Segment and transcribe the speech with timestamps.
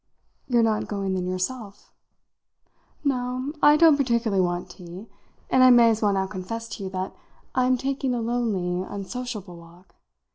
[0.47, 1.93] "You're not going then yourself?"
[3.03, 5.05] "No, I don't particularly want tea;
[5.51, 7.15] and I may as well now confess to you that
[7.53, 9.93] I'm taking a lonely, unsociable walk.